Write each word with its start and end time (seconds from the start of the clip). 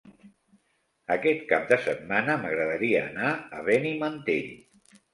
Aquest 1.17 1.43
cap 1.51 1.69
de 1.73 1.79
setmana 1.85 2.39
m'agradaria 2.41 3.05
anar 3.13 3.33
a 3.61 3.65
Benimantell. 3.71 4.55